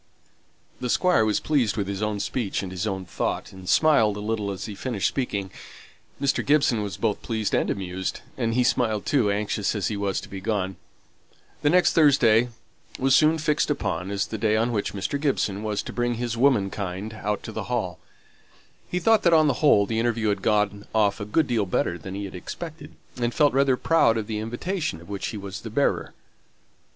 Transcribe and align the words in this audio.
The 0.79 0.89
Squire 0.89 1.23
was 1.23 1.39
pleased 1.39 1.77
with 1.77 1.87
his 1.87 2.01
own 2.01 2.19
speech 2.19 2.63
and 2.63 2.71
his 2.71 2.87
own 2.87 3.05
thought, 3.05 3.51
and 3.53 3.69
smiled 3.69 4.17
a 4.17 4.19
little 4.19 4.49
as 4.49 4.65
he 4.65 4.73
finished 4.73 5.07
speaking. 5.07 5.51
Mr. 6.19 6.43
Gibson 6.43 6.81
was 6.81 6.97
both 6.97 7.21
pleased 7.21 7.53
and 7.53 7.69
amused; 7.69 8.21
and 8.35 8.55
he 8.55 8.63
smiled 8.63 9.05
too, 9.05 9.29
anxious 9.29 9.75
as 9.75 9.89
he 9.89 9.95
was 9.97 10.19
to 10.21 10.27
be 10.27 10.41
gone. 10.41 10.77
The 11.61 11.69
next 11.69 11.93
Thursday 11.93 12.49
was 12.97 13.15
soon 13.15 13.37
fixed 13.37 13.69
upon 13.69 14.09
as 14.09 14.25
the 14.25 14.39
day 14.39 14.57
on 14.57 14.71
which 14.71 14.93
Mr. 14.93 15.21
Gibson 15.21 15.61
was 15.61 15.83
to 15.83 15.93
bring 15.93 16.15
his 16.15 16.35
womenkind 16.35 17.13
out 17.13 17.43
to 17.43 17.51
the 17.51 17.65
Hall. 17.65 17.99
He 18.89 18.97
thought 18.99 19.21
that, 19.21 19.33
on 19.33 19.45
the 19.45 19.61
whole, 19.61 19.85
the 19.85 19.99
interview 19.99 20.29
had 20.29 20.41
gone 20.41 20.87
off 20.95 21.19
a 21.19 21.25
good 21.25 21.45
deal 21.45 21.67
better 21.67 21.99
than 21.99 22.15
he 22.15 22.25
had 22.25 22.33
expected, 22.33 22.95
and 23.17 23.35
felt 23.35 23.53
rather 23.53 23.77
proud 23.77 24.17
of 24.17 24.25
the 24.25 24.39
invitation 24.39 24.99
of 24.99 25.09
which 25.09 25.27
he 25.27 25.37
was 25.37 25.61
the 25.61 25.69
bearer. 25.69 26.15